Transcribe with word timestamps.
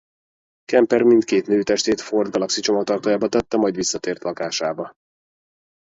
Kemper 0.65 1.01
mindkét 1.03 1.47
nő 1.47 1.63
testét 1.63 1.99
a 1.99 2.03
Ford 2.03 2.31
Galaxie 2.31 2.63
csomagtartójába 2.63 3.27
tette 3.27 3.57
majd 3.57 3.75
visszatért 3.75 4.23
lakásába. 4.23 4.93